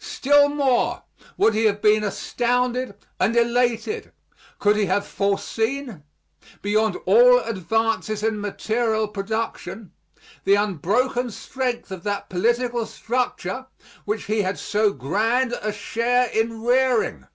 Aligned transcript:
Still 0.00 0.48
more 0.48 1.02
would 1.36 1.52
he 1.52 1.66
have 1.66 1.82
been 1.82 2.02
astounded 2.02 2.94
and 3.20 3.36
elated 3.36 4.10
could 4.58 4.74
he 4.74 4.86
have 4.86 5.06
foreseen, 5.06 6.02
beyond 6.62 6.96
all 7.04 7.40
advances 7.40 8.22
in 8.22 8.40
material 8.40 9.06
production, 9.06 9.92
the 10.44 10.54
unbroken 10.54 11.30
strength 11.30 11.90
of 11.90 12.04
that 12.04 12.30
political 12.30 12.86
structure 12.86 13.66
which 14.06 14.24
he 14.24 14.40
had 14.40 14.58
so 14.58 14.94
grand 14.94 15.52
a 15.60 15.74
share 15.74 16.28
in 16.30 16.62
rearing. 16.62 17.26